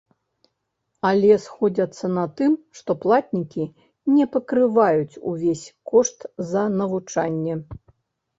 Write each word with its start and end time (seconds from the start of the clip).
Але 1.09 1.33
сходзяцца 1.43 2.05
на 2.17 2.23
тым, 2.41 2.55
што 2.79 2.95
платнікі 3.03 3.67
не 4.15 4.25
пакрываюць 4.37 5.19
увесь 5.33 5.65
кошт 5.93 6.19
за 6.55 6.63
навучанне. 6.81 7.61